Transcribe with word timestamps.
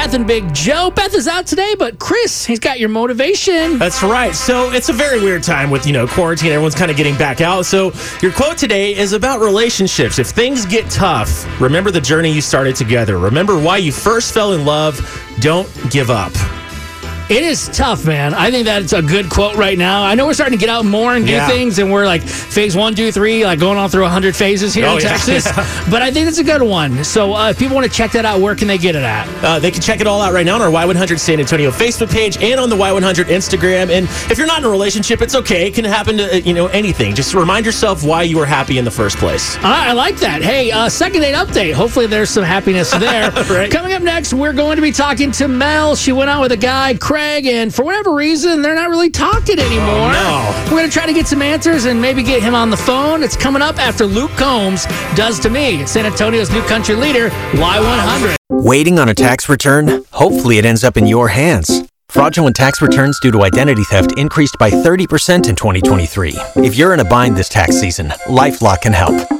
Beth 0.00 0.14
and 0.14 0.26
Big 0.26 0.54
Joe. 0.54 0.90
Beth 0.90 1.12
is 1.12 1.28
out 1.28 1.46
today, 1.46 1.74
but 1.78 1.98
Chris, 1.98 2.46
he's 2.46 2.58
got 2.58 2.80
your 2.80 2.88
motivation. 2.88 3.76
That's 3.76 4.02
right. 4.02 4.34
So 4.34 4.72
it's 4.72 4.88
a 4.88 4.94
very 4.94 5.20
weird 5.20 5.42
time 5.42 5.70
with, 5.70 5.86
you 5.86 5.92
know, 5.92 6.06
quarantine. 6.06 6.52
Everyone's 6.52 6.74
kind 6.74 6.90
of 6.90 6.96
getting 6.96 7.18
back 7.18 7.42
out. 7.42 7.66
So 7.66 7.92
your 8.22 8.32
quote 8.32 8.56
today 8.56 8.96
is 8.96 9.12
about 9.12 9.40
relationships. 9.40 10.18
If 10.18 10.28
things 10.28 10.64
get 10.64 10.88
tough, 10.90 11.44
remember 11.60 11.90
the 11.90 12.00
journey 12.00 12.32
you 12.32 12.40
started 12.40 12.76
together. 12.76 13.18
Remember 13.18 13.60
why 13.60 13.76
you 13.76 13.92
first 13.92 14.32
fell 14.32 14.54
in 14.54 14.64
love. 14.64 14.98
Don't 15.40 15.68
give 15.90 16.08
up. 16.08 16.32
It 17.30 17.44
is 17.44 17.68
tough, 17.68 18.04
man. 18.06 18.34
I 18.34 18.50
think 18.50 18.64
that's 18.64 18.92
a 18.92 19.00
good 19.00 19.30
quote 19.30 19.54
right 19.54 19.78
now. 19.78 20.02
I 20.02 20.16
know 20.16 20.26
we're 20.26 20.34
starting 20.34 20.58
to 20.58 20.60
get 20.60 20.68
out 20.68 20.84
more 20.84 21.14
and 21.14 21.24
do 21.24 21.30
Yeah. 21.30 21.46
things, 21.46 21.78
and 21.78 21.92
we're 21.92 22.04
like 22.04 22.22
phase 22.22 22.74
one, 22.76 22.92
two, 22.96 23.12
three, 23.12 23.44
like 23.44 23.60
going 23.60 23.78
on 23.78 23.88
through 23.88 24.02
100 24.02 24.34
phases 24.34 24.74
here 24.74 24.86
Oh, 24.86 24.96
in 24.96 25.02
yeah. 25.02 25.16
Texas. 25.16 25.46
But 25.90 26.02
I 26.02 26.10
think 26.10 26.26
it's 26.28 26.38
a 26.38 26.44
good 26.44 26.60
one. 26.62 27.04
So 27.04 27.32
uh, 27.34 27.50
if 27.50 27.58
people 27.58 27.76
want 27.76 27.86
to 27.86 27.92
check 27.92 28.10
that 28.12 28.24
out, 28.24 28.40
where 28.40 28.56
can 28.56 28.66
they 28.66 28.78
get 28.78 28.96
it 28.96 29.02
at? 29.04 29.28
Uh, 29.44 29.58
they 29.60 29.70
can 29.70 29.80
check 29.80 30.00
it 30.00 30.08
all 30.08 30.20
out 30.20 30.32
right 30.32 30.44
now 30.44 30.56
on 30.56 30.62
our 30.62 30.70
Y100 30.70 31.20
San 31.20 31.38
Antonio 31.38 31.70
Facebook 31.70 32.10
page 32.10 32.36
and 32.42 32.58
on 32.58 32.68
the 32.68 32.76
Y100 32.76 33.26
Instagram. 33.26 33.90
And 33.90 34.06
if 34.30 34.36
you're 34.36 34.46
not 34.48 34.58
in 34.58 34.64
a 34.64 34.68
relationship, 34.68 35.22
it's 35.22 35.36
okay. 35.36 35.68
It 35.68 35.74
can 35.74 35.84
happen 35.84 36.16
to, 36.18 36.32
uh, 36.32 36.36
you 36.38 36.52
know, 36.52 36.66
anything. 36.68 37.14
Just 37.14 37.34
remind 37.34 37.64
yourself 37.64 38.02
why 38.02 38.22
you 38.24 38.38
were 38.38 38.46
happy 38.46 38.78
in 38.78 38.84
the 38.84 38.90
first 38.90 39.18
place. 39.18 39.56
I 39.58 39.90
I 39.90 39.92
like 39.92 40.16
that. 40.18 40.42
Hey, 40.42 40.72
uh, 40.72 40.88
second 40.88 41.20
date 41.22 41.34
update. 41.36 41.74
Hopefully, 41.74 42.06
there's 42.08 42.30
some 42.30 42.42
happiness 42.44 42.90
there. 42.90 43.30
Right. 43.50 43.70
Coming 43.70 43.92
up 43.94 44.02
next, 44.02 44.32
we're 44.32 44.52
going 44.52 44.76
to 44.76 44.82
be 44.82 44.92
talking 44.92 45.30
to 45.32 45.48
Mel. 45.48 45.94
She 45.96 46.12
went 46.12 46.30
out 46.30 46.40
with 46.42 46.52
a 46.52 46.56
guy, 46.56 46.94
Craig, 46.94 47.19
and 47.20 47.74
for 47.74 47.84
whatever 47.84 48.14
reason, 48.14 48.62
they're 48.62 48.74
not 48.74 48.88
really 48.88 49.10
talking 49.10 49.58
oh, 49.58 49.66
anymore. 49.66 50.10
Oh, 50.14 50.64
no. 50.64 50.64
We're 50.64 50.78
going 50.78 50.90
to 50.90 50.92
try 50.92 51.06
to 51.06 51.12
get 51.12 51.26
some 51.26 51.42
answers 51.42 51.84
and 51.84 52.00
maybe 52.00 52.22
get 52.22 52.42
him 52.42 52.54
on 52.54 52.70
the 52.70 52.76
phone. 52.76 53.22
It's 53.22 53.36
coming 53.36 53.62
up 53.62 53.78
after 53.78 54.06
Luke 54.06 54.30
Combs 54.32 54.86
does 55.14 55.38
to 55.40 55.50
me, 55.50 55.86
San 55.86 56.06
Antonio's 56.06 56.50
new 56.50 56.62
country 56.62 56.94
leader, 56.94 57.30
Y100. 57.52 58.36
Waiting 58.48 58.98
on 58.98 59.08
a 59.08 59.14
tax 59.14 59.48
return? 59.48 60.04
Hopefully, 60.12 60.58
it 60.58 60.64
ends 60.64 60.84
up 60.84 60.96
in 60.96 61.06
your 61.06 61.28
hands. 61.28 61.88
Fraudulent 62.08 62.56
tax 62.56 62.82
returns 62.82 63.20
due 63.20 63.30
to 63.30 63.44
identity 63.44 63.84
theft 63.84 64.18
increased 64.18 64.56
by 64.58 64.70
30% 64.70 65.48
in 65.48 65.54
2023. 65.54 66.34
If 66.56 66.76
you're 66.76 66.92
in 66.92 67.00
a 67.00 67.04
bind 67.04 67.36
this 67.36 67.48
tax 67.48 67.78
season, 67.78 68.08
LifeLock 68.26 68.80
can 68.82 68.92
help. 68.92 69.39